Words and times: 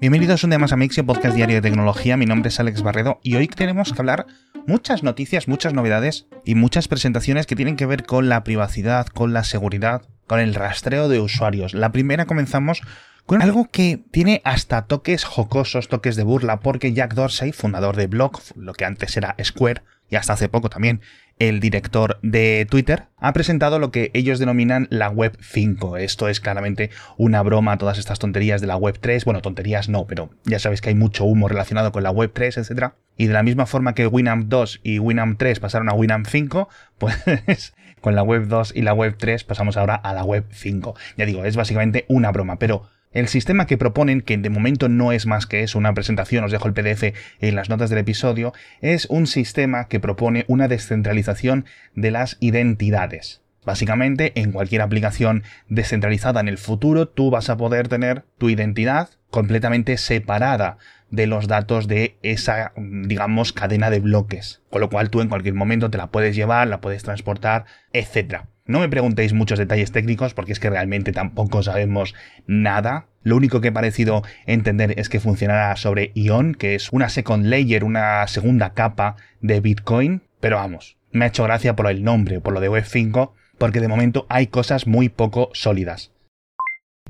Bienvenidos 0.00 0.44
un 0.44 0.50
día 0.50 0.60
más 0.60 0.70
a 0.70 0.76
Mixio, 0.76 1.04
podcast 1.04 1.34
diario 1.34 1.56
de 1.56 1.62
tecnología. 1.62 2.16
Mi 2.16 2.24
nombre 2.24 2.50
es 2.50 2.60
Alex 2.60 2.82
Barredo 2.82 3.18
y 3.24 3.34
hoy 3.34 3.48
tenemos 3.48 3.92
que 3.92 4.00
hablar 4.00 4.26
muchas 4.64 5.02
noticias, 5.02 5.48
muchas 5.48 5.74
novedades 5.74 6.28
y 6.44 6.54
muchas 6.54 6.86
presentaciones 6.86 7.46
que 7.46 7.56
tienen 7.56 7.74
que 7.74 7.84
ver 7.84 8.06
con 8.06 8.28
la 8.28 8.44
privacidad, 8.44 9.08
con 9.08 9.32
la 9.32 9.42
seguridad, 9.42 10.02
con 10.28 10.38
el 10.38 10.54
rastreo 10.54 11.08
de 11.08 11.18
usuarios. 11.18 11.74
La 11.74 11.90
primera 11.90 12.26
comenzamos 12.26 12.80
con 13.26 13.42
algo 13.42 13.68
que 13.72 14.00
tiene 14.12 14.40
hasta 14.44 14.86
toques 14.86 15.24
jocosos, 15.24 15.88
toques 15.88 16.14
de 16.14 16.22
burla, 16.22 16.60
porque 16.60 16.92
Jack 16.92 17.14
Dorsey, 17.14 17.50
fundador 17.50 17.96
de 17.96 18.06
Block, 18.06 18.40
lo 18.54 18.74
que 18.74 18.84
antes 18.84 19.16
era 19.16 19.34
Square, 19.42 19.82
y 20.10 20.16
hasta 20.16 20.32
hace 20.32 20.48
poco 20.48 20.70
también 20.70 21.00
el 21.38 21.60
director 21.60 22.18
de 22.22 22.66
Twitter, 22.68 23.06
ha 23.18 23.32
presentado 23.32 23.78
lo 23.78 23.90
que 23.90 24.10
ellos 24.14 24.38
denominan 24.38 24.88
la 24.90 25.08
Web 25.08 25.36
5. 25.40 25.96
Esto 25.96 26.28
es 26.28 26.40
claramente 26.40 26.90
una 27.16 27.42
broma 27.42 27.78
todas 27.78 27.98
estas 27.98 28.18
tonterías 28.18 28.60
de 28.60 28.66
la 28.66 28.76
Web 28.76 28.98
3. 29.00 29.24
Bueno, 29.24 29.40
tonterías 29.40 29.88
no, 29.88 30.06
pero 30.06 30.30
ya 30.44 30.58
sabéis 30.58 30.80
que 30.80 30.88
hay 30.88 30.94
mucho 30.94 31.24
humo 31.24 31.48
relacionado 31.48 31.92
con 31.92 32.02
la 32.02 32.10
Web 32.10 32.32
3, 32.34 32.58
etc. 32.58 32.92
Y 33.16 33.26
de 33.26 33.32
la 33.32 33.42
misma 33.42 33.66
forma 33.66 33.94
que 33.94 34.06
Winamp 34.06 34.48
2 34.48 34.80
y 34.82 34.98
Winamp 34.98 35.38
3 35.38 35.60
pasaron 35.60 35.88
a 35.88 35.94
Winamp 35.94 36.26
5, 36.26 36.68
pues 36.98 37.74
con 38.00 38.14
la 38.14 38.22
Web 38.22 38.48
2 38.48 38.72
y 38.74 38.82
la 38.82 38.94
Web 38.94 39.16
3 39.18 39.44
pasamos 39.44 39.76
ahora 39.76 39.94
a 39.94 40.12
la 40.12 40.24
Web 40.24 40.46
5. 40.50 40.94
Ya 41.16 41.26
digo, 41.26 41.44
es 41.44 41.56
básicamente 41.56 42.04
una 42.08 42.32
broma, 42.32 42.58
pero 42.58 42.88
el 43.12 43.28
sistema 43.28 43.66
que 43.66 43.78
proponen, 43.78 44.20
que 44.20 44.36
de 44.36 44.50
momento 44.50 44.88
no 44.88 45.12
es 45.12 45.26
más 45.26 45.46
que 45.46 45.62
eso, 45.62 45.78
una 45.78 45.94
presentación, 45.94 46.44
os 46.44 46.52
dejo 46.52 46.68
el 46.68 46.74
PDF 46.74 47.14
en 47.40 47.54
las 47.54 47.68
notas 47.68 47.90
del 47.90 48.00
episodio, 48.00 48.52
es 48.80 49.06
un 49.06 49.26
sistema 49.26 49.88
que 49.88 50.00
propone 50.00 50.44
una 50.48 50.68
descentralización 50.68 51.64
de 51.94 52.10
las 52.10 52.36
identidades. 52.40 53.42
Básicamente, 53.64 54.32
en 54.34 54.52
cualquier 54.52 54.82
aplicación 54.82 55.42
descentralizada 55.68 56.40
en 56.40 56.48
el 56.48 56.58
futuro, 56.58 57.08
tú 57.08 57.30
vas 57.30 57.50
a 57.50 57.56
poder 57.56 57.88
tener 57.88 58.24
tu 58.38 58.48
identidad 58.48 59.10
completamente 59.30 59.98
separada 59.98 60.78
de 61.10 61.26
los 61.26 61.48
datos 61.48 61.88
de 61.88 62.16
esa, 62.22 62.72
digamos, 62.76 63.52
cadena 63.52 63.90
de 63.90 64.00
bloques. 64.00 64.62
Con 64.70 64.80
lo 64.80 64.90
cual 64.90 65.10
tú 65.10 65.20
en 65.20 65.28
cualquier 65.28 65.54
momento 65.54 65.90
te 65.90 65.98
la 65.98 66.08
puedes 66.08 66.36
llevar, 66.36 66.68
la 66.68 66.80
puedes 66.80 67.02
transportar, 67.02 67.64
etc. 67.92 68.42
No 68.66 68.80
me 68.80 68.88
preguntéis 68.88 69.32
muchos 69.32 69.58
detalles 69.58 69.92
técnicos 69.92 70.34
porque 70.34 70.52
es 70.52 70.60
que 70.60 70.70
realmente 70.70 71.12
tampoco 71.12 71.62
sabemos 71.62 72.14
nada. 72.46 73.06
Lo 73.22 73.36
único 73.36 73.60
que 73.60 73.68
he 73.68 73.72
parecido 73.72 74.22
entender 74.46 74.98
es 74.98 75.08
que 75.08 75.20
funcionará 75.20 75.74
sobre 75.76 76.12
Ion, 76.14 76.54
que 76.54 76.74
es 76.74 76.90
una 76.92 77.08
second 77.08 77.46
layer, 77.46 77.84
una 77.84 78.26
segunda 78.26 78.74
capa 78.74 79.16
de 79.40 79.60
Bitcoin. 79.60 80.22
Pero 80.40 80.56
vamos, 80.56 80.98
me 81.12 81.24
ha 81.24 81.28
hecho 81.28 81.44
gracia 81.44 81.74
por 81.74 81.88
el 81.88 82.04
nombre, 82.04 82.40
por 82.40 82.52
lo 82.52 82.60
de 82.60 82.70
Web5, 82.70 83.32
porque 83.56 83.80
de 83.80 83.88
momento 83.88 84.26
hay 84.28 84.48
cosas 84.48 84.86
muy 84.86 85.08
poco 85.08 85.50
sólidas. 85.54 86.12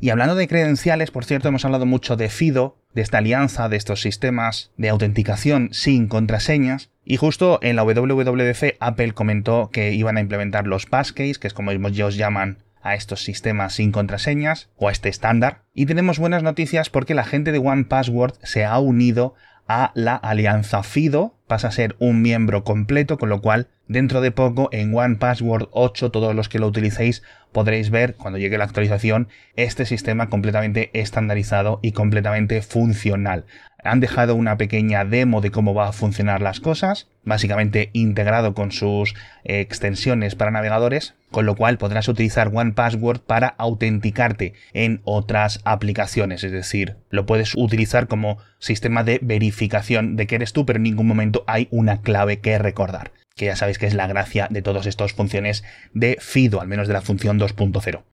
Y 0.01 0.11
hablando 0.11 0.37
de 0.37 0.47
credenciales, 0.47 1.11
por 1.11 1.25
cierto, 1.25 1.49
hemos 1.49 1.65
hablado 1.65 1.85
mucho 1.85 2.17
de 2.17 2.29
FIDO, 2.29 2.78
de 2.95 3.03
esta 3.03 3.19
alianza, 3.19 3.69
de 3.69 3.77
estos 3.77 4.01
sistemas 4.01 4.73
de 4.77 4.89
autenticación 4.89 5.71
sin 5.73 6.09
contraseñas, 6.09 6.91
y 7.05 7.17
justo 7.17 7.59
en 7.63 7.77
la 7.77 7.85
WWDC 7.85 8.77
Apple 8.81 9.13
comentó 9.13 9.71
que 9.73 9.93
iban 9.93 10.17
a 10.17 10.21
implementar 10.21 10.67
los 10.67 10.87
passkeys, 10.87 11.39
que 11.39 11.47
es 11.47 11.55
como 11.55 11.71
ellos 11.71 12.17
llaman 12.17 12.59
a 12.83 12.95
estos 12.95 13.25
sistemas 13.25 13.75
sin 13.75 13.93
contraseñas, 13.93 14.71
o 14.77 14.89
a 14.89 14.93
este 14.93 15.09
estándar. 15.09 15.63
Y 15.75 15.87
tenemos 15.87 16.19
buenas 16.19 16.43
noticias 16.43 16.91
porque 16.91 17.15
la 17.15 17.25
gente 17.25 17.53
de 17.53 17.59
One 17.59 17.85
Password 17.85 18.35
se 18.43 18.65
ha 18.65 18.79
unido 18.79 19.35
a 19.69 19.93
la 19.95 20.17
alianza 20.17 20.83
FIDO, 20.83 21.35
pasa 21.47 21.69
a 21.69 21.73
ser 21.73 21.95
un 21.99 22.23
miembro 22.23 22.65
completo, 22.65 23.19
con 23.19 23.29
lo 23.29 23.43
cual 23.43 23.69
dentro 23.87 24.21
de 24.21 24.31
poco 24.31 24.71
en 24.73 24.97
One 24.97 25.17
Password 25.17 25.69
8 25.73 26.11
todos 26.11 26.35
los 26.35 26.49
que 26.49 26.59
lo 26.59 26.67
utilicéis 26.67 27.23
podréis 27.53 27.91
ver 27.91 28.15
cuando 28.15 28.39
llegue 28.39 28.59
la 28.59 28.65
actualización 28.65 29.29
este 29.57 29.87
sistema 29.87 30.29
completamente 30.29 30.91
estandarizado 30.93 31.81
y 31.83 31.93
completamente 31.93 32.63
funcional. 32.63 33.45
Han 33.85 34.01
dejado 34.01 34.35
una 34.35 34.57
pequeña 34.57 35.05
demo 35.05 35.41
de 35.41 35.51
cómo 35.51 35.73
va 35.73 35.89
a 35.89 35.93
funcionar 35.93 36.43
las 36.43 36.61
cosas, 36.61 37.09
básicamente 37.23 37.91
integrado 37.93 38.53
con 38.53 38.73
sus 38.73 39.15
eh, 39.45 39.61
extensiones 39.61 40.35
para 40.35 40.51
navegadores, 40.51 41.15
con 41.31 41.47
lo 41.47 41.55
cual 41.55 41.79
podrás 41.79 42.09
utilizar 42.09 42.51
One 42.53 42.73
Password 42.73 43.21
para 43.21 43.49
autenticarte 43.49 44.55
en 44.73 45.01
otras 45.05 45.61
aplicaciones, 45.65 46.43
es 46.43 46.53
decir, 46.53 46.97
lo 47.11 47.25
puedes 47.25 47.55
utilizar 47.55 48.09
como 48.09 48.39
sistema 48.59 49.05
de 49.05 49.21
verificación 49.23 50.17
de 50.17 50.27
que 50.27 50.35
eres 50.37 50.53
tú, 50.53 50.67
pero 50.67 50.79
en 50.79 50.85
ningún 50.85 51.07
momento 51.07 51.45
hay 51.47 51.69
una 51.71 52.01
clave 52.01 52.41
que 52.41 52.59
recordar 52.59 53.13
que 53.39 53.47
ya 53.47 53.57
sabéis 53.57 53.79
que 53.79 53.87
es 53.87 53.95
la 53.95 54.07
gracia 54.07 54.49
de 54.51 54.61
todas 54.61 54.85
estas 54.87 55.15
funciones 55.15 55.65
de 55.95 56.19
FIDO, 56.21 56.61
al 56.61 56.69
menos 56.69 56.89
de 56.89 56.93
la 56.93 57.01
función 57.01 57.41
2.0. 57.41 58.05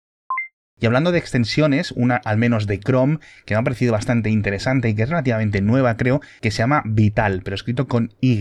Y 0.79 0.85
hablando 0.85 1.11
de 1.11 1.19
extensiones, 1.19 1.91
una 1.91 2.15
al 2.17 2.37
menos 2.37 2.67
de 2.67 2.79
Chrome, 2.79 3.19
que 3.45 3.53
me 3.53 3.59
ha 3.59 3.63
parecido 3.63 3.91
bastante 3.93 4.29
interesante 4.29 4.87
y 4.89 4.95
que 4.95 5.03
es 5.03 5.09
relativamente 5.09 5.61
nueva, 5.61 5.97
creo, 5.97 6.21
que 6.41 6.51
se 6.51 6.59
llama 6.59 6.83
Vital, 6.85 7.41
pero 7.43 7.55
escrito 7.55 7.87
con 7.87 8.13
Y, 8.21 8.35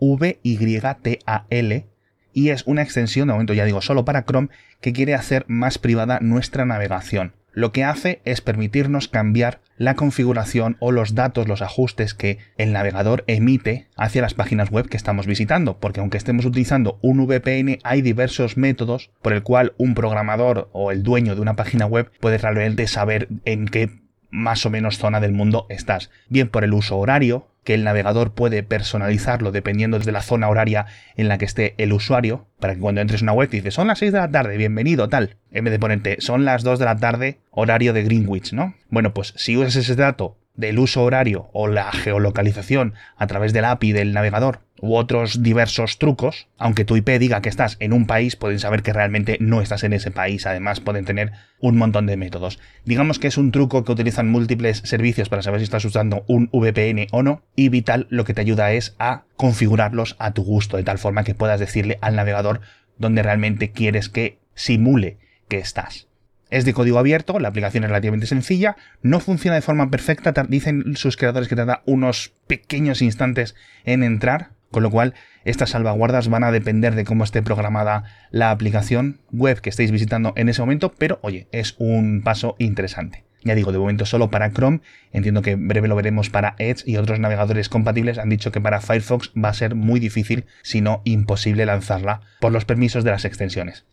V-Y-T-A-L, 0.00 1.86
y 2.32 2.48
es 2.50 2.62
una 2.66 2.82
extensión, 2.82 3.28
de 3.28 3.32
momento 3.34 3.54
ya 3.54 3.64
digo, 3.64 3.82
solo 3.82 4.04
para 4.04 4.24
Chrome, 4.24 4.48
que 4.80 4.92
quiere 4.92 5.14
hacer 5.14 5.44
más 5.48 5.78
privada 5.78 6.20
nuestra 6.20 6.64
navegación 6.64 7.34
lo 7.52 7.72
que 7.72 7.84
hace 7.84 8.20
es 8.24 8.40
permitirnos 8.40 9.08
cambiar 9.08 9.60
la 9.80 9.94
configuración 9.94 10.76
o 10.78 10.92
los 10.92 11.14
datos, 11.14 11.48
los 11.48 11.62
ajustes 11.62 12.12
que 12.12 12.36
el 12.58 12.70
navegador 12.70 13.24
emite 13.26 13.88
hacia 13.96 14.20
las 14.20 14.34
páginas 14.34 14.70
web 14.70 14.86
que 14.90 14.98
estamos 14.98 15.26
visitando, 15.26 15.78
porque 15.80 16.00
aunque 16.00 16.18
estemos 16.18 16.44
utilizando 16.44 16.98
un 17.00 17.26
VPN 17.26 17.78
hay 17.82 18.02
diversos 18.02 18.58
métodos 18.58 19.10
por 19.22 19.32
el 19.32 19.42
cual 19.42 19.72
un 19.78 19.94
programador 19.94 20.68
o 20.74 20.90
el 20.92 21.02
dueño 21.02 21.34
de 21.34 21.40
una 21.40 21.56
página 21.56 21.86
web 21.86 22.12
puede 22.20 22.36
realmente 22.36 22.86
saber 22.88 23.28
en 23.46 23.68
qué 23.68 23.88
más 24.30 24.64
o 24.66 24.70
menos 24.70 24.98
zona 24.98 25.20
del 25.20 25.32
mundo 25.32 25.66
estás, 25.68 26.10
bien 26.28 26.48
por 26.48 26.64
el 26.64 26.72
uso 26.72 26.98
horario, 26.98 27.46
que 27.64 27.74
el 27.74 27.84
navegador 27.84 28.32
puede 28.32 28.62
personalizarlo 28.62 29.52
dependiendo 29.52 29.98
de 29.98 30.12
la 30.12 30.22
zona 30.22 30.48
horaria 30.48 30.86
en 31.16 31.28
la 31.28 31.38
que 31.38 31.44
esté 31.44 31.74
el 31.78 31.92
usuario, 31.92 32.46
para 32.58 32.74
que 32.74 32.80
cuando 32.80 33.00
entres 33.00 33.20
en 33.20 33.26
una 33.26 33.32
web 33.32 33.50
dices 33.50 33.74
son 33.74 33.86
las 33.86 33.98
6 33.98 34.12
de 34.12 34.18
la 34.18 34.30
tarde, 34.30 34.56
bienvenido, 34.56 35.08
tal, 35.08 35.36
en 35.50 35.64
vez 35.64 35.72
de 35.72 35.78
ponerte 35.78 36.16
son 36.20 36.44
las 36.44 36.62
2 36.62 36.78
de 36.78 36.84
la 36.84 36.96
tarde, 36.96 37.38
horario 37.50 37.92
de 37.92 38.04
Greenwich, 38.04 38.52
¿no? 38.52 38.74
Bueno, 38.88 39.12
pues 39.12 39.34
si 39.36 39.56
usas 39.56 39.76
ese 39.76 39.94
dato 39.94 40.36
del 40.54 40.78
uso 40.78 41.02
horario 41.02 41.48
o 41.52 41.68
la 41.68 41.90
geolocalización 41.90 42.94
a 43.16 43.26
través 43.26 43.52
del 43.52 43.64
API 43.64 43.92
del 43.92 44.12
navegador 44.12 44.60
u 44.80 44.96
otros 44.96 45.42
diversos 45.42 45.98
trucos, 45.98 46.48
aunque 46.58 46.84
tu 46.84 46.96
IP 46.96 47.08
diga 47.18 47.42
que 47.42 47.48
estás 47.48 47.76
en 47.80 47.92
un 47.92 48.06
país, 48.06 48.36
pueden 48.36 48.58
saber 48.58 48.82
que 48.82 48.92
realmente 48.92 49.36
no 49.40 49.60
estás 49.60 49.84
en 49.84 49.92
ese 49.92 50.10
país. 50.10 50.46
Además, 50.46 50.80
pueden 50.80 51.04
tener 51.04 51.32
un 51.60 51.76
montón 51.76 52.06
de 52.06 52.16
métodos. 52.16 52.58
Digamos 52.84 53.18
que 53.18 53.28
es 53.28 53.36
un 53.36 53.52
truco 53.52 53.84
que 53.84 53.92
utilizan 53.92 54.30
múltiples 54.30 54.78
servicios 54.78 55.28
para 55.28 55.42
saber 55.42 55.60
si 55.60 55.64
estás 55.64 55.84
usando 55.84 56.24
un 56.26 56.48
VPN 56.52 57.08
o 57.10 57.22
no. 57.22 57.42
Y 57.54 57.68
Vital 57.68 58.06
lo 58.10 58.24
que 58.24 58.34
te 58.34 58.40
ayuda 58.40 58.72
es 58.72 58.94
a 58.98 59.24
configurarlos 59.36 60.16
a 60.18 60.32
tu 60.32 60.42
gusto, 60.42 60.76
de 60.76 60.84
tal 60.84 60.98
forma 60.98 61.24
que 61.24 61.34
puedas 61.34 61.60
decirle 61.60 61.98
al 62.00 62.16
navegador 62.16 62.60
dónde 62.98 63.22
realmente 63.22 63.72
quieres 63.72 64.08
que 64.08 64.38
simule 64.54 65.18
que 65.48 65.58
estás. 65.58 66.06
Es 66.50 66.64
de 66.64 66.74
código 66.74 66.98
abierto, 66.98 67.38
la 67.38 67.48
aplicación 67.48 67.84
es 67.84 67.90
relativamente 67.90 68.26
sencilla, 68.26 68.76
no 69.02 69.20
funciona 69.20 69.54
de 69.54 69.62
forma 69.62 69.90
perfecta, 69.90 70.32
dicen 70.48 70.96
sus 70.96 71.16
creadores 71.16 71.48
que 71.48 71.54
tarda 71.54 71.82
unos 71.86 72.32
pequeños 72.48 73.02
instantes 73.02 73.54
en 73.84 74.02
entrar, 74.02 74.50
con 74.70 74.82
lo 74.82 74.90
cual 74.90 75.14
estas 75.44 75.70
salvaguardas 75.70 76.28
van 76.28 76.44
a 76.44 76.52
depender 76.52 76.94
de 76.94 77.04
cómo 77.04 77.24
esté 77.24 77.42
programada 77.42 78.04
la 78.30 78.50
aplicación 78.50 79.20
web 79.32 79.60
que 79.60 79.70
estéis 79.70 79.90
visitando 79.90 80.32
en 80.36 80.48
ese 80.48 80.62
momento, 80.62 80.92
pero 80.96 81.18
oye, 81.22 81.48
es 81.52 81.74
un 81.78 82.22
paso 82.22 82.56
interesante. 82.58 83.24
Ya 83.42 83.54
digo, 83.54 83.72
de 83.72 83.78
momento 83.78 84.04
solo 84.04 84.30
para 84.30 84.52
Chrome, 84.52 84.80
entiendo 85.12 85.40
que 85.40 85.52
en 85.52 85.66
breve 85.66 85.88
lo 85.88 85.96
veremos 85.96 86.28
para 86.28 86.56
Edge 86.58 86.82
y 86.84 86.96
otros 86.96 87.20
navegadores 87.20 87.70
compatibles 87.70 88.18
han 88.18 88.28
dicho 88.28 88.52
que 88.52 88.60
para 88.60 88.80
Firefox 88.80 89.32
va 89.32 89.48
a 89.48 89.54
ser 89.54 89.74
muy 89.74 89.98
difícil, 89.98 90.44
si 90.62 90.82
no 90.82 91.00
imposible 91.04 91.64
lanzarla 91.64 92.20
por 92.40 92.52
los 92.52 92.66
permisos 92.66 93.02
de 93.02 93.12
las 93.12 93.24
extensiones. 93.24 93.86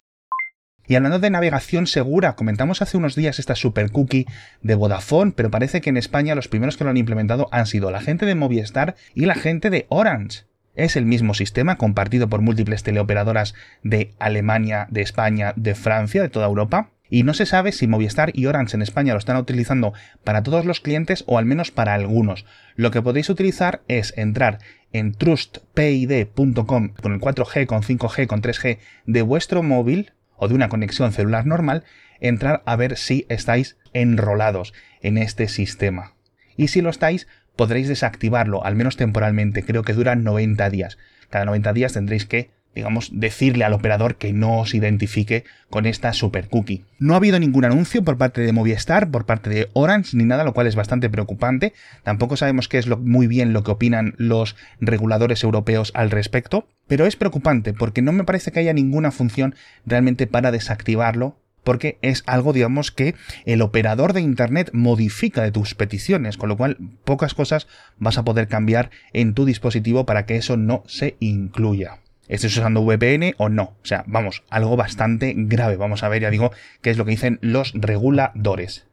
Y 0.85 0.95
hablando 0.95 1.19
de 1.19 1.29
navegación 1.29 1.85
segura, 1.85 2.35
comentamos 2.35 2.81
hace 2.81 2.95
unos 2.95 3.15
días 3.15 3.39
esta 3.39 3.55
super 3.55 3.91
cookie 3.91 4.25
de 4.61 4.75
Vodafone, 4.75 5.33
pero 5.35 5.51
parece 5.51 5.81
que 5.81 5.89
en 5.89 5.97
España 5.97 6.35
los 6.35 6.47
primeros 6.47 6.77
que 6.77 6.85
lo 6.85 6.89
han 6.89 6.97
implementado 6.97 7.49
han 7.51 7.65
sido 7.65 7.91
la 7.91 7.99
gente 7.99 8.25
de 8.25 8.35
Movistar 8.35 8.95
y 9.13 9.25
la 9.25 9.35
gente 9.35 9.69
de 9.69 9.85
Orange. 9.89 10.45
Es 10.77 10.95
el 10.95 11.07
mismo 11.07 11.33
sistema 11.33 11.77
compartido 11.77 12.29
por 12.29 12.41
múltiples 12.41 12.83
teleoperadoras 12.83 13.55
de 13.81 14.13
Alemania, 14.19 14.85
de 14.91 15.01
España, 15.01 15.53
de 15.55 15.73
Francia, 15.73 16.21
de 16.21 16.29
toda 16.29 16.45
Europa. 16.45 16.91
Y 17.09 17.23
no 17.23 17.33
se 17.33 17.47
sabe 17.47 17.71
si 17.71 17.87
Movistar 17.87 18.31
y 18.35 18.45
Orange 18.45 18.75
en 18.75 18.83
España 18.83 19.13
lo 19.13 19.19
están 19.19 19.37
utilizando 19.37 19.93
para 20.23 20.43
todos 20.43 20.65
los 20.65 20.79
clientes 20.79 21.23
o 21.25 21.39
al 21.39 21.45
menos 21.45 21.71
para 21.71 21.95
algunos. 21.95 22.45
Lo 22.75 22.91
que 22.91 23.01
podéis 23.01 23.29
utilizar 23.29 23.81
es 23.87 24.13
entrar 24.17 24.59
en 24.93 25.13
trustpid.com 25.13 26.89
con 26.89 27.13
el 27.13 27.19
4G, 27.19 27.65
con 27.65 27.81
5G, 27.81 28.27
con 28.27 28.43
3G 28.43 28.77
de 29.07 29.21
vuestro 29.23 29.63
móvil 29.63 30.11
o 30.35 30.47
de 30.47 30.53
una 30.53 30.69
conexión 30.69 31.11
celular 31.11 31.47
normal, 31.47 31.85
entrar 32.19 32.61
a 32.67 32.75
ver 32.75 32.97
si 32.97 33.25
estáis 33.29 33.77
enrolados 33.93 34.75
en 35.01 35.17
este 35.17 35.47
sistema. 35.47 36.13
Y 36.55 36.67
si 36.67 36.81
lo 36.81 36.91
estáis, 36.91 37.27
podréis 37.57 37.89
desactivarlo, 37.89 38.63
al 38.63 38.75
menos 38.75 38.95
temporalmente, 38.95 39.63
creo 39.63 39.83
que 39.83 39.93
duran 39.93 40.23
90 40.23 40.69
días. 40.69 40.97
Cada 41.29 41.43
90 41.43 41.73
días 41.73 41.93
tendréis 41.93 42.25
que 42.25 42.49
digamos, 42.77 43.09
decirle 43.11 43.63
al 43.63 43.73
operador 43.73 44.17
que 44.17 44.33
no 44.33 44.63
se 44.67 44.77
identifique 44.77 45.45
con 45.71 45.87
esta 45.87 46.13
super 46.13 46.47
cookie. 46.47 46.85
No 46.99 47.13
ha 47.13 47.17
habido 47.17 47.39
ningún 47.39 47.65
anuncio 47.65 48.03
por 48.03 48.19
parte 48.19 48.41
de 48.41 48.53
Movistar, 48.53 49.09
por 49.09 49.25
parte 49.25 49.49
de 49.49 49.67
Orange, 49.73 50.15
ni 50.15 50.25
nada, 50.25 50.43
lo 50.43 50.53
cual 50.53 50.67
es 50.67 50.75
bastante 50.75 51.09
preocupante. 51.09 51.73
Tampoco 52.03 52.37
sabemos 52.37 52.67
qué 52.67 52.77
es 52.77 52.87
muy 52.87 53.25
bien 53.25 53.51
lo 53.51 53.63
que 53.63 53.71
opinan 53.71 54.13
los 54.17 54.55
reguladores 54.79 55.43
europeos 55.43 55.91
al 55.95 56.11
respecto, 56.11 56.67
pero 56.87 57.07
es 57.07 57.15
preocupante 57.15 57.73
porque 57.73 58.03
no 58.03 58.11
me 58.11 58.25
parece 58.25 58.51
que 58.51 58.59
haya 58.59 58.73
ninguna 58.73 59.09
función 59.09 59.55
realmente 59.87 60.27
para 60.27 60.51
desactivarlo 60.51 61.35
porque 61.67 61.97
es 62.01 62.23
algo, 62.27 62.53
digamos, 62.53 62.93
que 62.93 63.13
el 63.43 63.61
operador 63.61 64.13
de 64.13 64.21
Internet 64.21 64.69
modifica 64.71 65.43
de 65.43 65.51
tus 65.51 65.75
peticiones, 65.75 66.37
con 66.37 66.47
lo 66.47 66.55
cual 66.55 66.77
pocas 67.03 67.33
cosas 67.33 67.67
vas 67.97 68.17
a 68.17 68.23
poder 68.23 68.47
cambiar 68.47 68.89
en 69.11 69.33
tu 69.33 69.43
dispositivo 69.43 70.05
para 70.05 70.25
que 70.25 70.37
eso 70.37 70.55
no 70.55 70.85
se 70.87 71.17
incluya 71.19 71.99
estés 72.29 72.55
usando 72.57 72.85
VPN 72.85 73.33
o 73.37 73.49
no. 73.49 73.75
O 73.81 73.85
sea, 73.85 74.05
vamos, 74.07 74.43
algo 74.49 74.77
bastante 74.77 75.33
grave. 75.35 75.75
Vamos 75.75 76.03
a 76.03 76.09
ver, 76.09 76.21
ya 76.21 76.29
digo, 76.29 76.51
qué 76.81 76.89
es 76.89 76.97
lo 76.97 77.03
que 77.03 77.11
dicen 77.11 77.37
los 77.41 77.73
reguladores. 77.73 78.87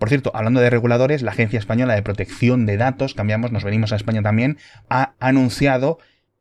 Por 0.00 0.08
cierto, 0.08 0.32
hablando 0.34 0.60
de 0.60 0.70
reguladores, 0.70 1.22
la 1.22 1.30
Agencia 1.30 1.60
Española 1.60 1.94
de 1.94 2.02
Protección 2.02 2.66
de 2.66 2.76
Datos, 2.76 3.14
cambiamos, 3.14 3.52
nos 3.52 3.62
venimos 3.62 3.92
a 3.92 3.96
España 3.96 4.22
también, 4.22 4.58
ha 4.88 5.14
anunciado 5.20 5.98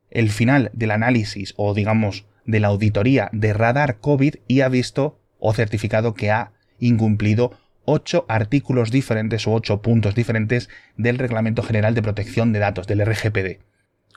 el 0.09 0.31
final 0.31 0.71
del 0.73 0.91
análisis 0.91 1.53
o 1.57 1.75
digamos 1.75 2.25
de 2.45 2.59
la 2.59 2.69
auditoría 2.69 3.29
de 3.33 3.53
radar 3.53 3.99
COVID 3.99 4.35
y 4.47 4.61
ha 4.61 4.69
visto 4.69 5.19
o 5.39 5.53
certificado 5.53 6.13
que 6.13 6.31
ha 6.31 6.51
incumplido 6.79 7.57
ocho 7.85 8.25
artículos 8.27 8.91
diferentes 8.91 9.47
o 9.47 9.53
ocho 9.53 9.81
puntos 9.81 10.13
diferentes 10.13 10.69
del 10.97 11.17
Reglamento 11.17 11.63
General 11.63 11.95
de 11.95 12.01
Protección 12.01 12.51
de 12.51 12.59
Datos, 12.59 12.85
del 12.85 13.05
RGPD. 13.05 13.61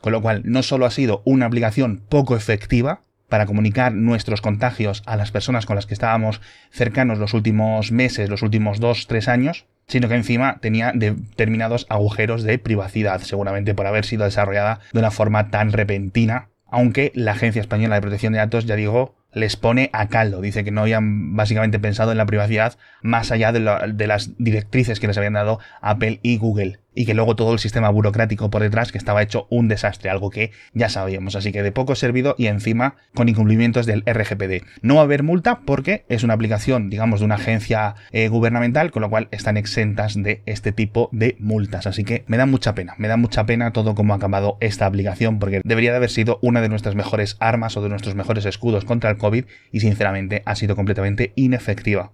Con 0.01 0.13
lo 0.13 0.21
cual, 0.23 0.43
no 0.45 0.63
solo 0.63 0.87
ha 0.87 0.91
sido 0.91 1.23
una 1.25 1.47
aplicación 1.47 2.03
poco 2.09 2.37
efectiva 2.37 3.03
para 3.29 3.47
comunicar 3.47 3.95
nuestros 3.95 4.41
contagios 4.41 5.03
a 5.07 5.17
las 5.17 5.31
personas 5.31 5.65
con 5.65 5.77
las 5.77 5.87
que 5.87 5.95
estábamos 5.95 6.41
cercanos 6.71 7.19
los 7.19 7.33
últimos 7.33 7.93
meses, 7.93 8.29
los 8.29 8.43
últimos 8.43 8.81
dos, 8.81 9.07
tres 9.07 9.29
años, 9.29 9.67
sino 9.87 10.09
que 10.09 10.17
encima 10.17 10.59
tenía 10.61 10.93
determinados 10.95 11.87
agujeros 11.89 12.43
de 12.43 12.59
privacidad, 12.59 13.21
seguramente 13.21 13.75
por 13.75 13.87
haber 13.87 14.05
sido 14.05 14.25
desarrollada 14.25 14.81
de 14.93 14.99
una 14.99 15.11
forma 15.11 15.51
tan 15.51 15.73
repentina, 15.73 16.49
aunque 16.67 17.13
la 17.15 17.33
Agencia 17.33 17.61
Española 17.61 17.95
de 17.95 18.03
Protección 18.03 18.33
de 18.33 18.41
Datos, 18.41 18.67
ya 18.67 18.77
digo, 18.77 19.15
les 19.33 19.57
pone 19.57 19.91
a 19.93 20.09
caldo. 20.09 20.41
Dice 20.41 20.65
que 20.65 20.71
no 20.71 20.83
habían 20.83 21.37
básicamente 21.37 21.79
pensado 21.79 22.13
en 22.13 22.19
la 22.19 22.27
privacidad 22.27 22.77
más 23.03 23.31
allá 23.31 23.53
de, 23.53 23.61
las 23.61 24.31
directrices 24.39 25.01
que 25.01 25.07
les 25.07 25.17
habían 25.17 25.35
dado 25.35 25.59
Apple 25.81 26.21
y 26.23 26.39
Google 26.39 26.79
y 26.95 27.07
que 27.07 27.15
luego 27.15 27.37
todo 27.37 27.53
el 27.53 27.59
sistema 27.59 27.89
burocrático 27.89 28.51
por 28.51 28.63
detrás 28.63 28.91
que 28.91 28.99
estaba 28.99 29.23
hecho 29.23 29.47
un 29.49 29.69
desastre, 29.69 30.11
algo 30.11 30.31
que 30.31 30.51
ya 30.75 30.89
sabíamos, 30.89 31.37
así 31.37 31.53
que 31.53 31.63
de 31.63 31.73
poco 31.73 31.95
servido 31.95 32.35
y 32.37 32.47
encima 32.47 32.97
con 33.15 33.29
incumplimientos 33.29 33.87
del 33.87 34.03
RGPD. 34.03 34.65
No 34.83 34.97
va 34.97 35.03
a 35.03 35.05
haber 35.05 35.23
multa 35.23 35.61
porque 35.61 36.05
es 36.09 36.25
una 36.25 36.35
aplicación, 36.35 36.91
digamos, 36.91 37.21
de 37.21 37.27
una 37.27 37.37
agencia 37.37 37.95
eh, 38.11 38.29
gubernamental, 38.29 38.91
con 38.91 39.03
lo 39.03 39.11
cual 39.11 39.29
están 39.31 39.57
exentas 39.57 40.21
de 40.21 40.43
este 40.47 40.73
tipo 40.73 41.09
de 41.13 41.37
multas, 41.39 41.87
así 41.87 42.05
que 42.05 42.25
me 42.27 42.37
da 42.37 42.47
mucha 42.47 42.75
pena, 42.75 42.95
me 42.99 43.09
da 43.09 43.17
mucha 43.17 43.47
pena 43.47 43.73
todo 43.73 43.95
como 43.95 44.13
ha 44.13 44.17
acabado 44.17 44.59
esta 44.61 44.87
aplicación 44.87 45.39
porque 45.39 45.61
debería 45.65 45.93
de 45.93 45.99
haber 45.99 46.11
sido 46.11 46.39
una 46.43 46.61
de 46.61 46.69
nuestras 46.69 46.97
mejores 46.97 47.37
armas 47.39 47.77
o 47.77 47.83
de 47.83 47.89
nuestros 47.89 48.15
mejores 48.15 48.45
escudos 48.47 48.85
contra 48.85 49.11
el 49.11 49.17
COVID 49.21 49.45
y 49.71 49.81
sinceramente 49.81 50.43
ha 50.45 50.57
sido 50.57 50.75
completamente 50.75 51.33
inefectiva. 51.37 52.11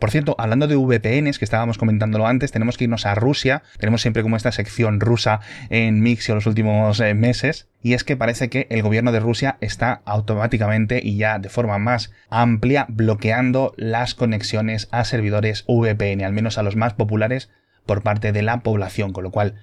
Por 0.00 0.10
cierto, 0.10 0.34
hablando 0.38 0.66
de 0.66 0.76
VPNs, 0.76 1.38
que 1.38 1.44
estábamos 1.44 1.76
comentándolo 1.76 2.26
antes, 2.26 2.52
tenemos 2.52 2.78
que 2.78 2.84
irnos 2.84 3.04
a 3.04 3.14
Rusia. 3.14 3.62
Tenemos 3.78 4.00
siempre 4.00 4.22
como 4.22 4.38
esta 4.38 4.50
sección 4.50 4.98
rusa 4.98 5.40
en 5.68 6.00
Mixio 6.00 6.34
los 6.34 6.46
últimos 6.46 6.98
eh, 7.00 7.12
meses. 7.12 7.68
Y 7.82 7.92
es 7.92 8.02
que 8.02 8.16
parece 8.16 8.48
que 8.48 8.66
el 8.70 8.82
gobierno 8.82 9.12
de 9.12 9.20
Rusia 9.20 9.58
está 9.60 10.00
automáticamente 10.06 11.02
y 11.04 11.18
ya 11.18 11.38
de 11.38 11.50
forma 11.50 11.78
más 11.78 12.12
amplia 12.30 12.86
bloqueando 12.88 13.74
las 13.76 14.14
conexiones 14.14 14.88
a 14.90 15.04
servidores 15.04 15.66
VPN, 15.68 16.24
al 16.24 16.32
menos 16.32 16.56
a 16.56 16.62
los 16.62 16.76
más 16.76 16.94
populares 16.94 17.50
por 17.84 18.02
parte 18.02 18.32
de 18.32 18.40
la 18.40 18.60
población, 18.60 19.12
con 19.12 19.24
lo 19.24 19.30
cual 19.30 19.56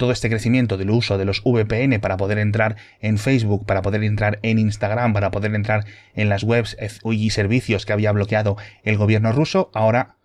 todo 0.00 0.12
este 0.12 0.30
crecimiento 0.30 0.78
del 0.78 0.90
uso 0.90 1.18
de 1.18 1.26
los 1.26 1.42
VPN 1.44 2.00
para 2.00 2.16
poder 2.16 2.38
entrar 2.38 2.76
en 3.00 3.18
Facebook, 3.18 3.66
para 3.66 3.82
poder 3.82 4.02
entrar 4.02 4.38
en 4.42 4.58
Instagram, 4.58 5.12
para 5.12 5.30
poder 5.30 5.54
entrar 5.54 5.84
en 6.14 6.30
las 6.30 6.42
webs 6.42 6.74
y 7.04 7.28
servicios 7.28 7.84
que 7.84 7.92
había 7.92 8.10
bloqueado 8.10 8.56
el 8.82 8.96
gobierno 8.96 9.30
ruso, 9.32 9.70
ahora 9.74 10.16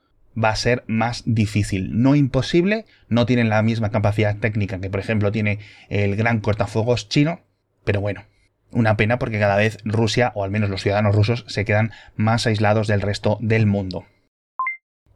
va 0.42 0.50
a 0.50 0.56
ser 0.56 0.86
más 0.88 1.24
difícil. 1.25 2.01
No 2.01 2.16
imposible, 2.16 2.86
no 3.10 3.25
tienen 3.25 3.50
la 3.50 3.62
misma 3.63 3.92
capacidad 3.92 4.38
técnica 4.38 4.80
que 4.80 4.89
por 4.89 5.01
ejemplo 5.01 5.33
tiene 5.33 5.60
el 5.89 6.16
gran 6.16 6.39
cortafuegos 6.39 7.10
chino, 7.10 7.42
pero 7.83 8.00
bueno, 8.00 8.24
una 8.72 8.95
pena 8.95 9.19
porque 9.19 9.39
cada 9.39 9.57
vez 9.57 9.77
Rusia, 9.83 10.31
o 10.36 10.45
al 10.45 10.51
menos 10.51 10.69
los 10.69 10.83
ciudadanos 10.83 11.13
rusos, 11.13 11.44
se 11.50 11.66
quedan 11.66 11.92
más 12.16 12.48
aislados 12.48 12.88
del 12.88 13.01
resto 13.01 13.39
del 13.42 13.66
mundo. 13.66 14.06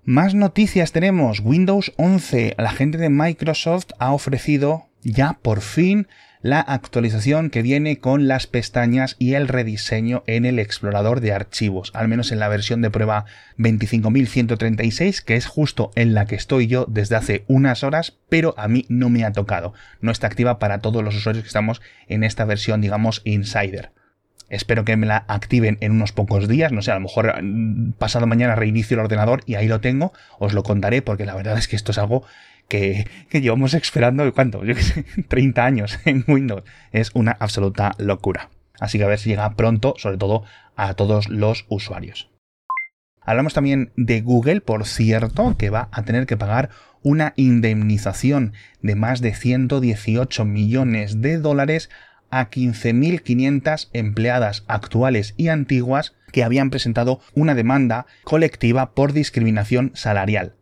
Más 0.10 0.34
noticias 0.34 0.92
tenemos. 0.92 1.40
Windows 1.40 1.94
11. 1.98 2.56
La 2.58 2.72
gente 2.72 2.98
de 2.98 3.12
Microsoft 3.12 3.90
ha 4.00 4.12
ofrecido 4.12 4.88
ya 5.04 5.34
por 5.34 5.62
fin 5.62 6.08
la 6.42 6.62
actualización 6.62 7.52
que 7.52 7.62
viene 7.62 8.00
con 8.00 8.28
las 8.28 8.48
pestañas 8.48 9.16
y 9.20 9.36
el 9.36 9.48
rediseño 9.48 10.24
en 10.26 10.46
el 10.46 10.58
explorador 10.58 11.22
de 11.22 11.32
archivos, 11.32 11.92
al 11.94 12.08
menos 12.08 12.32
en 12.32 12.40
la 12.40 12.48
versión 12.48 12.82
de 12.82 12.90
prueba 12.90 13.26
25136, 13.58 15.22
que 15.22 15.36
es 15.36 15.46
justo 15.46 15.92
en 15.94 16.16
la 16.16 16.26
que 16.26 16.34
estoy 16.34 16.66
yo 16.66 16.88
desde 16.90 17.16
hace 17.16 17.46
unas 17.48 17.84
horas, 17.84 18.18
pero 18.30 18.56
a 18.58 18.68
mí 18.68 18.88
no 18.90 19.10
me 19.10 19.26
ha 19.26 19.32
tocado. 19.32 19.76
No 20.02 20.10
está 20.12 20.26
activa 20.26 20.58
para 20.58 20.80
todos 20.80 21.04
los 21.04 21.16
usuarios 21.16 21.44
que 21.44 21.50
estamos 21.50 21.84
en 22.08 22.24
esta 22.24 22.46
versión, 22.46 22.82
digamos, 22.82 23.22
insider. 23.26 23.92
Espero 24.50 24.84
que 24.84 24.98
me 24.98 25.06
la 25.06 25.26
activen 25.28 25.78
en 25.82 25.92
unos 25.92 26.12
pocos 26.12 26.48
días. 26.48 26.72
No 26.72 26.82
sé, 26.82 26.92
a 26.92 26.96
lo 26.96 27.02
mejor 27.02 27.42
mm, 27.42 27.94
pasado 27.94 28.28
mañana 28.28 28.56
reinicio 28.56 28.96
el 28.96 29.02
ordenador 29.02 29.42
y 29.46 29.56
ahí 29.56 29.68
lo 29.68 29.80
tengo. 29.80 30.12
Os 30.40 30.54
lo 30.54 30.64
contaré 30.64 31.02
porque 31.02 31.26
la 31.26 31.36
verdad 31.36 31.58
es 31.58 31.68
que 31.68 31.76
esto 31.76 31.92
es 31.92 31.98
algo 31.98 32.24
que, 32.68 33.08
llevamos 33.32 33.74
esperando, 33.74 34.32
¿cuánto? 34.34 34.64
Yo 34.64 34.76
qué 34.76 34.82
sé, 34.82 35.06
30 35.28 35.66
años 35.66 36.00
en 36.06 36.24
Windows. 36.28 36.64
Es 36.92 37.12
una 37.14 37.32
absoluta 37.32 37.94
locura. 37.98 38.50
Así 38.80 38.98
que 38.98 39.04
a 39.04 39.08
ver 39.08 39.20
si 39.20 39.30
llega 39.30 39.56
pronto, 39.56 39.94
sobre 39.98 40.18
todo 40.18 40.44
a 40.76 40.94
todos 40.94 41.28
los 41.30 41.66
usuarios. 41.68 42.30
Hablamos 43.22 43.54
también 43.54 43.92
de 43.96 44.22
Google, 44.22 44.62
por 44.62 44.86
cierto, 44.86 45.56
que 45.58 45.70
va 45.70 45.90
a 45.92 46.04
tener 46.04 46.26
que 46.26 46.38
pagar 46.38 46.70
una 47.04 47.34
indemnización 47.36 48.54
de 48.82 48.96
más 48.96 49.22
de 49.22 49.36
118 49.36 50.46
millones 50.46 51.22
de 51.22 51.38
dólares 51.38 51.90
a 52.32 52.50
15.500 52.50 53.90
empleadas 53.94 54.64
actuales 54.68 55.34
y 55.38 55.48
antiguas 55.48 56.14
que 56.32 56.44
habían 56.44 56.70
presentado 56.70 57.20
una 57.34 57.56
demanda 57.56 58.06
colectiva 58.24 58.94
por 58.94 59.14
discriminación 59.14 59.92
salarial. 59.96 60.56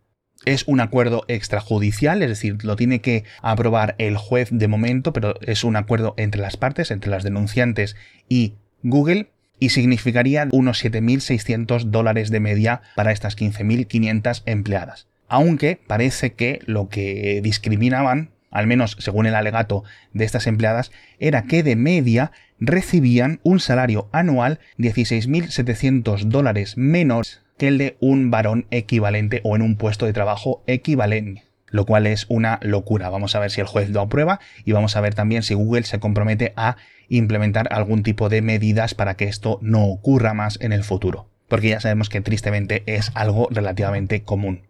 Es 0.45 0.63
un 0.67 0.79
acuerdo 0.79 1.25
extrajudicial, 1.27 2.21
es 2.21 2.29
decir, 2.29 2.63
lo 2.63 2.75
tiene 2.75 3.01
que 3.01 3.23
aprobar 3.41 3.95
el 3.97 4.17
juez 4.17 4.49
de 4.51 4.67
momento, 4.67 5.11
pero 5.11 5.35
es 5.41 5.63
un 5.63 5.75
acuerdo 5.75 6.13
entre 6.17 6.41
las 6.41 6.57
partes, 6.57 6.91
entre 6.91 7.11
las 7.11 7.23
denunciantes 7.23 7.95
y 8.29 8.53
Google, 8.83 9.31
y 9.59 9.69
significaría 9.69 10.47
unos 10.51 10.83
7.600 10.83 11.85
dólares 11.85 12.29
de 12.29 12.39
media 12.39 12.81
para 12.95 13.11
estas 13.11 13.35
15.500 13.35 14.43
empleadas. 14.45 15.07
Aunque 15.27 15.79
parece 15.87 16.33
que 16.33 16.59
lo 16.65 16.89
que 16.89 17.41
discriminaban 17.43 18.29
al 18.51 18.67
menos 18.67 18.97
según 18.99 19.25
el 19.25 19.35
alegato 19.35 19.83
de 20.13 20.25
estas 20.25 20.47
empleadas, 20.47 20.91
era 21.19 21.43
que 21.43 21.63
de 21.63 21.75
media 21.75 22.31
recibían 22.59 23.39
un 23.43 23.59
salario 23.59 24.09
anual 24.11 24.59
16.700 24.77 26.23
dólares 26.23 26.77
menos 26.77 27.41
que 27.57 27.67
el 27.67 27.77
de 27.77 27.97
un 27.99 28.31
varón 28.31 28.67
equivalente 28.71 29.41
o 29.43 29.55
en 29.55 29.61
un 29.61 29.75
puesto 29.75 30.05
de 30.05 30.13
trabajo 30.13 30.63
equivalente. 30.67 31.43
Lo 31.69 31.85
cual 31.85 32.07
es 32.07 32.25
una 32.29 32.59
locura. 32.61 33.09
Vamos 33.09 33.35
a 33.35 33.39
ver 33.39 33.51
si 33.51 33.59
el 33.59 33.67
juez 33.67 33.89
lo 33.89 33.99
aprueba 33.99 34.39
y 34.63 34.71
vamos 34.71 34.95
a 34.95 35.01
ver 35.01 35.15
también 35.15 35.43
si 35.43 35.53
Google 35.53 35.83
se 35.83 35.99
compromete 35.99 36.53
a 36.55 36.77
implementar 37.09 37.67
algún 37.73 38.03
tipo 38.03 38.29
de 38.29 38.41
medidas 38.41 38.93
para 38.93 39.15
que 39.15 39.25
esto 39.25 39.59
no 39.61 39.85
ocurra 39.85 40.33
más 40.33 40.59
en 40.61 40.71
el 40.71 40.85
futuro. 40.85 41.27
Porque 41.49 41.69
ya 41.69 41.81
sabemos 41.81 42.09
que 42.09 42.21
tristemente 42.21 42.83
es 42.85 43.11
algo 43.15 43.49
relativamente 43.51 44.23
común. 44.23 44.67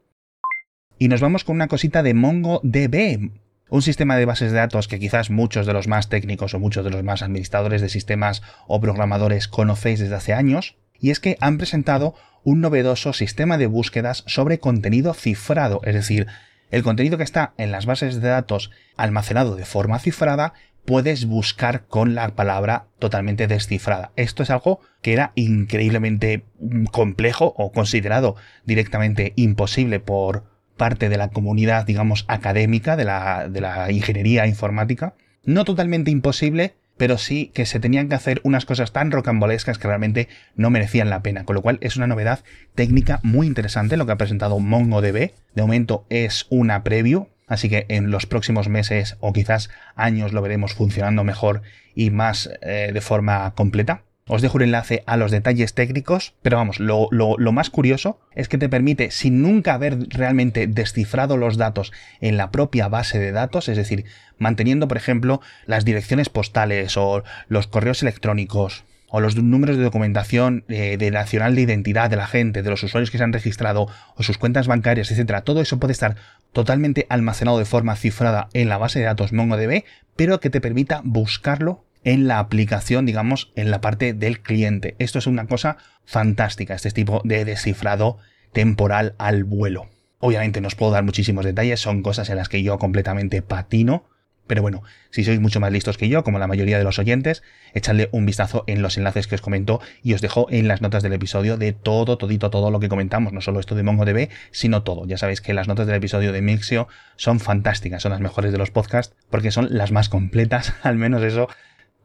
Y 0.97 1.07
nos 1.07 1.21
vamos 1.21 1.43
con 1.43 1.55
una 1.55 1.67
cosita 1.67 2.01
de 2.01 2.15
MongoDB. 2.15 3.29
Un 3.69 3.81
sistema 3.81 4.15
de 4.15 4.25
bases 4.25 4.51
de 4.51 4.59
datos 4.59 4.87
que 4.87 4.99
quizás 4.99 5.29
muchos 5.29 5.65
de 5.65 5.73
los 5.73 5.87
más 5.87 6.07
técnicos 6.07 6.53
o 6.53 6.59
muchos 6.59 6.85
de 6.85 6.91
los 6.91 7.03
más 7.03 7.21
administradores 7.21 7.81
de 7.81 7.89
sistemas 7.89 8.41
o 8.67 8.79
programadores 8.79 9.47
conocéis 9.47 9.99
desde 9.99 10.15
hace 10.15 10.33
años, 10.33 10.77
y 10.99 11.11
es 11.11 11.19
que 11.19 11.37
han 11.41 11.57
presentado 11.57 12.15
un 12.43 12.61
novedoso 12.61 13.11
sistema 13.11 13.57
de 13.57 13.67
búsquedas 13.67 14.23
sobre 14.25 14.59
contenido 14.59 15.13
cifrado, 15.13 15.81
es 15.83 15.93
decir, 15.93 16.27
el 16.71 16.83
contenido 16.83 17.17
que 17.17 17.23
está 17.23 17.53
en 17.57 17.71
las 17.71 17.85
bases 17.85 18.21
de 18.21 18.27
datos 18.29 18.71
almacenado 18.95 19.55
de 19.55 19.65
forma 19.65 19.99
cifrada 19.99 20.53
puedes 20.85 21.25
buscar 21.25 21.85
con 21.87 22.15
la 22.15 22.29
palabra 22.35 22.87
totalmente 22.99 23.47
descifrada. 23.47 24.11
Esto 24.15 24.43
es 24.43 24.49
algo 24.49 24.79
que 25.01 25.11
era 25.11 25.33
increíblemente 25.35 26.45
complejo 26.91 27.53
o 27.57 27.73
considerado 27.73 28.37
directamente 28.65 29.33
imposible 29.35 29.99
por 29.99 30.45
parte 30.77 31.09
de 31.09 31.17
la 31.17 31.29
comunidad, 31.29 31.85
digamos, 31.85 32.25
académica 32.27 32.95
de 32.95 33.05
la, 33.05 33.49
de 33.49 33.61
la 33.61 33.91
ingeniería 33.91 34.47
informática. 34.47 35.15
No 35.43 35.65
totalmente 35.65 36.11
imposible, 36.11 36.75
pero 36.97 37.17
sí 37.17 37.51
que 37.53 37.65
se 37.65 37.79
tenían 37.79 38.09
que 38.09 38.15
hacer 38.15 38.41
unas 38.43 38.65
cosas 38.65 38.91
tan 38.91 39.11
rocambolescas 39.11 39.77
que 39.77 39.87
realmente 39.87 40.27
no 40.55 40.69
merecían 40.69 41.09
la 41.09 41.21
pena, 41.21 41.45
con 41.45 41.55
lo 41.55 41.61
cual 41.61 41.77
es 41.81 41.95
una 41.95 42.07
novedad 42.07 42.43
técnica 42.75 43.19
muy 43.23 43.47
interesante 43.47 43.97
lo 43.97 44.05
que 44.05 44.11
ha 44.11 44.17
presentado 44.17 44.59
MongoDB. 44.59 45.31
De 45.53 45.61
momento 45.61 46.05
es 46.09 46.47
una 46.49 46.83
preview, 46.83 47.27
así 47.47 47.69
que 47.69 47.85
en 47.89 48.11
los 48.11 48.25
próximos 48.25 48.67
meses 48.67 49.17
o 49.19 49.31
quizás 49.31 49.69
años 49.95 50.33
lo 50.33 50.41
veremos 50.41 50.73
funcionando 50.73 51.23
mejor 51.23 51.61
y 51.95 52.09
más 52.09 52.49
eh, 52.61 52.91
de 52.93 53.01
forma 53.01 53.53
completa. 53.55 54.03
Os 54.27 54.41
dejo 54.41 54.57
un 54.57 54.63
enlace 54.63 55.03
a 55.05 55.15
los 55.15 55.31
detalles 55.31 55.73
técnicos, 55.73 56.33
pero 56.41 56.57
vamos, 56.57 56.79
lo, 56.81 57.07
más 57.53 57.69
curioso 57.69 58.19
es 58.35 58.49
que 58.49 58.57
te 58.57 58.67
permite, 58.67 59.09
sin 59.09 59.41
nunca 59.41 59.73
haber 59.73 60.09
realmente 60.09 60.67
descifrado 60.67 61.37
los 61.37 61.55
datos 61.55 61.93
en 62.19 62.35
la 62.35 62.51
propia 62.51 62.89
base 62.89 63.19
de 63.19 63.31
datos, 63.31 63.69
es 63.69 63.77
decir, 63.77 64.03
manteniendo, 64.37 64.89
por 64.89 64.97
ejemplo, 64.97 65.39
las 65.65 65.85
direcciones 65.85 66.27
postales 66.27 66.97
o 66.97 67.23
los 67.47 67.67
correos 67.67 68.01
electrónicos 68.03 68.83
o 69.09 69.21
los 69.21 69.37
números 69.37 69.77
de 69.77 69.83
documentación 69.83 70.65
eh, 70.67 70.97
de 70.97 71.11
nacional 71.11 71.55
de 71.55 71.61
identidad 71.61 72.09
de 72.09 72.17
la 72.17 72.27
gente, 72.27 72.61
de 72.61 72.69
los 72.69 72.83
usuarios 72.83 73.09
que 73.09 73.17
se 73.17 73.23
han 73.23 73.31
registrado 73.31 73.87
o 74.15 74.23
sus 74.23 74.37
cuentas 74.37 74.67
bancarias, 74.67 75.09
etcétera, 75.09 75.41
todo 75.41 75.61
eso 75.61 75.79
puede 75.79 75.93
estar 75.93 76.17
totalmente 76.51 77.05
almacenado 77.09 77.59
de 77.59 77.65
forma 77.65 77.95
cifrada 77.95 78.49
en 78.51 78.67
la 78.67 78.77
base 78.77 78.99
de 78.99 79.05
datos 79.05 79.31
MongoDB, 79.31 79.85
pero 80.17 80.41
que 80.41 80.49
te 80.49 80.59
permita 80.59 81.01
buscarlo 81.05 81.85
en 82.07 82.25
la 82.25 82.39
aplicación, 82.39 83.05
digamos, 83.05 83.51
en 83.57 83.69
la 83.69 83.81
parte 83.81 84.13
del 84.13 84.39
cliente. 84.39 84.95
Esto 84.97 85.19
es 85.19 85.27
una 85.27 85.45
cosa 85.45 85.75
fantástica, 86.05 86.73
este 86.73 86.89
tipo 86.91 87.21
de 87.25 87.43
descifrado 87.43 88.17
temporal 88.53 89.13
al 89.17 89.43
vuelo. 89.43 89.89
Obviamente 90.19 90.61
no 90.61 90.69
os 90.69 90.75
puedo 90.75 90.93
dar 90.93 91.03
muchísimos 91.03 91.43
detalles, 91.43 91.81
son 91.81 92.03
cosas 92.03 92.29
en 92.29 92.37
las 92.37 92.47
que 92.47 92.63
yo 92.63 92.79
completamente 92.79 93.41
patino, 93.41 94.05
pero 94.47 94.61
bueno, 94.61 94.83
si 95.09 95.25
sois 95.25 95.41
mucho 95.41 95.59
más 95.59 95.73
listos 95.73 95.97
que 95.97 96.07
yo, 96.07 96.23
como 96.23 96.39
la 96.39 96.47
mayoría 96.47 96.77
de 96.77 96.85
los 96.85 96.97
oyentes, 96.97 97.43
echadle 97.73 98.07
un 98.13 98.25
vistazo 98.25 98.63
en 98.67 98.81
los 98.81 98.95
enlaces 98.95 99.27
que 99.27 99.35
os 99.35 99.41
comento 99.41 99.81
y 100.01 100.13
os 100.13 100.21
dejo 100.21 100.47
en 100.49 100.69
las 100.69 100.81
notas 100.81 101.03
del 101.03 101.11
episodio 101.11 101.57
de 101.57 101.73
todo, 101.73 102.17
todito, 102.17 102.49
todo 102.49 102.71
lo 102.71 102.79
que 102.79 102.87
comentamos, 102.87 103.33
no 103.33 103.41
solo 103.41 103.59
esto 103.59 103.75
de 103.75 103.83
MongoDB, 103.83 104.29
sino 104.51 104.83
todo. 104.83 105.05
Ya 105.05 105.17
sabéis 105.17 105.41
que 105.41 105.53
las 105.53 105.67
notas 105.67 105.87
del 105.87 105.97
episodio 105.97 106.31
de 106.31 106.41
Mixio 106.41 106.87
son 107.17 107.41
fantásticas, 107.41 108.01
son 108.01 108.13
las 108.13 108.21
mejores 108.21 108.53
de 108.53 108.57
los 108.57 108.71
podcasts, 108.71 109.13
porque 109.29 109.51
son 109.51 109.67
las 109.71 109.91
más 109.91 110.07
completas, 110.07 110.73
al 110.83 110.95
menos 110.95 111.21
eso 111.21 111.49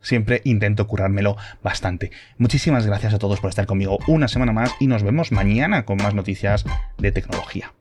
siempre 0.03 0.43
intento 0.45 0.87
currármelo 0.87 1.37
bastante. 1.63 2.11
Muchísimas 2.39 2.87
gracias 2.87 3.15
a 3.15 3.19
todos 3.19 3.41
por 3.41 3.51
estar 3.51 3.67
conmigo 3.67 3.99
una 4.07 4.29
semana 4.29 4.53
más 4.53 4.75
y 4.81 4.87
nos 4.87 5.03
vemos 5.03 5.33
mañana 5.33 5.85
con 5.85 5.97
más 5.97 6.15
noticias 6.15 6.65
de 6.99 7.13
tecnología. 7.13 7.73